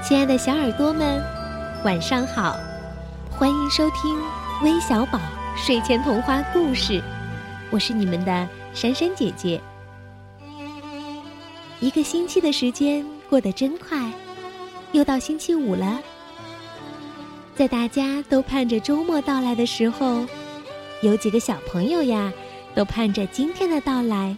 [0.00, 1.20] 亲爱的小耳朵们，
[1.84, 2.56] 晚上好！
[3.28, 4.16] 欢迎收听
[4.62, 5.18] 微小宝
[5.56, 7.02] 睡前童话故事，
[7.68, 9.60] 我是你们的珊珊姐姐。
[11.80, 14.10] 一个星期的时间过得真快，
[14.92, 16.00] 又到星期五了。
[17.56, 20.24] 在大家都盼着周末到来的时候，
[21.02, 22.32] 有几个小朋友呀，
[22.72, 24.36] 都盼着今天的到来，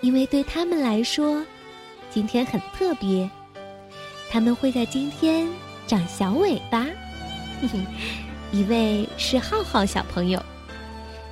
[0.00, 1.44] 因为对他们来说，
[2.10, 3.28] 今天很特别。
[4.30, 5.48] 他们会在今天
[5.86, 6.86] 长小尾巴。
[8.52, 10.42] 一位是浩浩小朋友，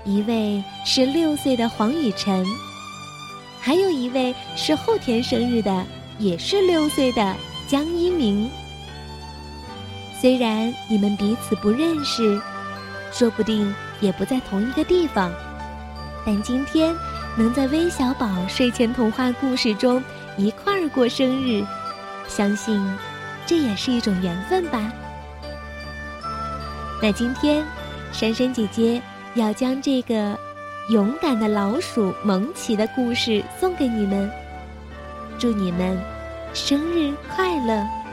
[0.04, 2.44] 一位是六岁的黄雨晨，
[3.60, 5.84] 还有一位是后天生日的，
[6.18, 7.36] 也是六岁的
[7.68, 8.50] 江一鸣。
[10.20, 12.40] 虽然你们彼此不认识，
[13.12, 15.30] 说不定也不在同一个地方，
[16.26, 16.94] 但今天
[17.36, 20.02] 能在微小宝睡前童话故事中
[20.36, 21.64] 一块儿过生日。
[22.28, 22.80] 相信，
[23.46, 24.92] 这也是一种缘分吧。
[27.02, 27.64] 那今天，
[28.12, 29.00] 珊珊姐姐
[29.34, 30.38] 要将这个
[30.88, 34.30] 勇敢的老鼠蒙奇的故事送给你们，
[35.38, 35.98] 祝你们
[36.52, 38.03] 生日快乐！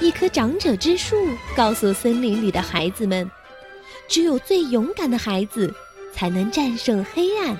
[0.00, 1.16] 一棵长者之树
[1.56, 3.28] 告诉森林里的孩子们
[4.06, 5.74] ：“只有最勇敢的孩子，
[6.14, 7.56] 才能战胜黑暗，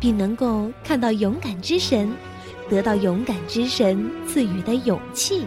[0.00, 2.10] 并能够看到勇敢之神，
[2.70, 5.46] 得到勇敢之神赐予的勇气。”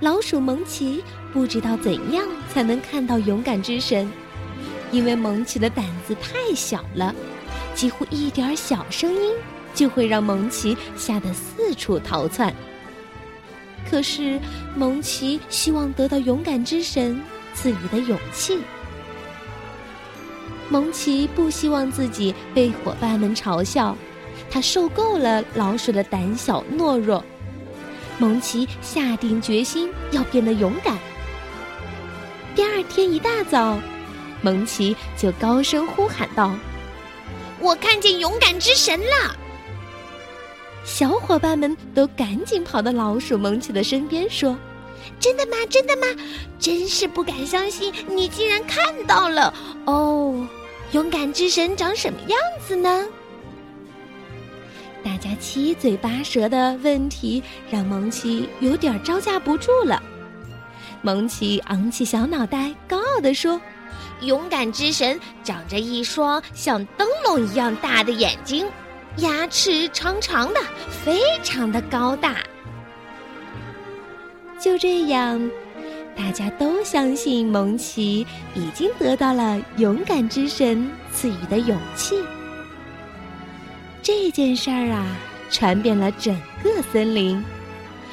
[0.00, 4.08] 老鼠蒙奇不知道怎样才能看到勇敢之神，
[4.92, 7.12] 因为蒙奇的胆子太小了，
[7.74, 9.32] 几乎一点小声音
[9.74, 12.54] 就会让蒙奇吓得四处逃窜。
[13.90, 14.38] 可是，
[14.76, 17.20] 蒙奇希望得到勇敢之神
[17.54, 18.60] 赐予的勇气。
[20.68, 23.96] 蒙奇不希望自己被伙伴们嘲笑，
[24.48, 27.24] 他受够了老鼠的胆小懦弱。
[28.18, 30.96] 蒙奇下定决心要变得勇敢。
[32.54, 33.76] 第二天一大早，
[34.40, 36.54] 蒙奇就高声呼喊道
[37.58, 39.36] ：“我看见勇敢之神了！”
[40.84, 44.56] 小伙伴们都赶紧跑到老鼠蒙奇的身边，说
[45.20, 45.56] ：“真的吗？
[45.68, 46.06] 真的吗？
[46.58, 49.52] 真是不敢相信，你竟然看到了！
[49.84, 50.46] 哦，
[50.92, 53.06] 勇敢之神长什么样子呢？”
[55.04, 60.02] 大家七嘴八舌的问题让蒙奇有点招架不住了。
[61.02, 63.58] 蒙奇昂起小脑袋，高傲地说
[64.20, 68.66] ：“勇敢之神长着一双像灯笼一样大的眼睛。”
[69.16, 70.60] 牙齿长长的，
[71.04, 72.36] 非常的高大。
[74.58, 75.50] 就这样，
[76.16, 82.22] 大家都相信蒙奇已经得到了勇敢之神赐予的勇气。
[84.02, 85.06] 这件事儿啊，
[85.50, 87.42] 传遍了整个森林。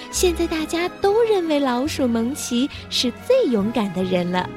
[0.09, 4.49] 现在大家都认为老鼠蒙奇是最勇敢的人了。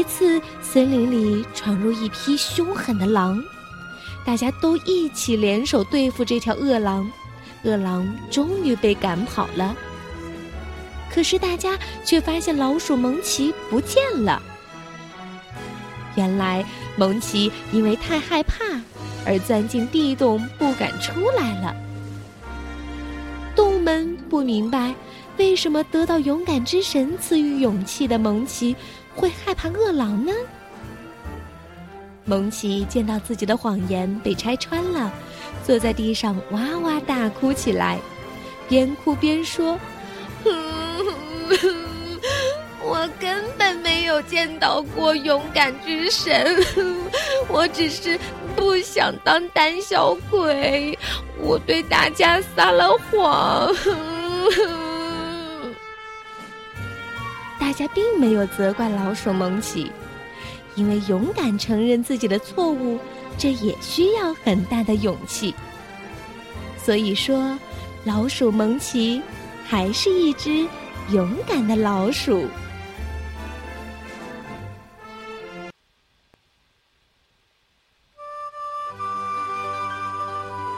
[0.00, 3.38] 一次，森林里闯入一匹凶狠的狼，
[4.24, 7.06] 大家都一起联手对付这条恶狼，
[7.64, 9.76] 恶狼终于被赶跑了。
[11.12, 14.42] 可是大家却发现老鼠蒙奇不见了。
[16.16, 16.64] 原来
[16.96, 18.64] 蒙奇因为太害怕
[19.26, 21.76] 而钻进地洞不敢出来了。
[23.54, 24.94] 动物们不明白，
[25.36, 28.74] 为什么得到勇敢之神赐予勇气的蒙奇。
[29.14, 30.32] 会害怕饿狼呢？
[32.24, 35.12] 蒙奇见到自己的谎言被拆穿了，
[35.64, 37.98] 坐在地上哇哇大哭起来，
[38.68, 39.78] 边哭边说
[42.82, 46.56] ：“我根本没有见到过勇敢之神，
[47.48, 48.18] 我只是
[48.54, 50.96] 不想当胆小鬼，
[51.38, 53.74] 我对大家撒了谎。”
[57.70, 59.92] 大家并没有责怪老鼠蒙奇，
[60.74, 62.98] 因为勇敢承认自己的错误，
[63.38, 65.54] 这也需要很大的勇气。
[66.76, 67.56] 所以说，
[68.02, 69.22] 老鼠蒙奇
[69.64, 70.66] 还是一只
[71.12, 72.48] 勇敢的老鼠。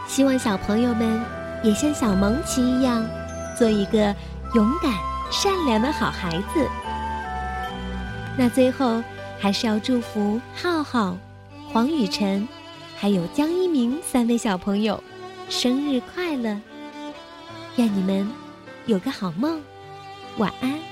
[0.07, 1.25] 希望小朋友们
[1.65, 3.03] 也像小蒙奇一样，
[3.59, 4.15] 做一个
[4.55, 4.93] 勇敢。
[5.35, 6.82] 善良的好孩子。
[8.37, 9.03] 那最后
[9.39, 11.17] 还是要祝福浩浩、
[11.73, 12.49] 黄雨辰，
[12.97, 15.03] 还有江一鸣三位小朋友
[15.49, 16.59] 生日快乐！
[17.77, 18.29] 愿你们
[18.87, 19.61] 有个好梦，
[20.39, 20.92] 晚安。